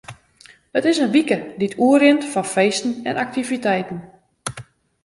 [0.77, 3.99] It is in wike dy't oerrint fan feesten en aktiviteiten.